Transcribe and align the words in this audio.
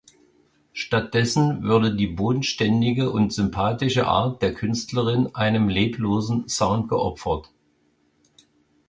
Stattdessen 0.73 1.61
würde 1.61 1.93
die 1.93 2.07
bodenständige 2.07 3.11
und 3.11 3.31
sympathische 3.31 4.07
Art 4.07 4.41
der 4.41 4.55
Künstlerin 4.55 5.35
einem 5.35 5.69
leblosen 5.69 6.49
Sound 6.49 6.89
geopfert. 6.89 7.51